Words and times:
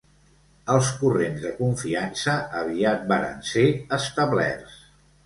Els 0.75 0.87
corrents 1.01 1.43
de 1.43 1.51
confiança 1.59 2.37
aviat 2.63 3.05
varen 3.13 3.45
ser 3.51 3.67
establerts. 3.99 4.81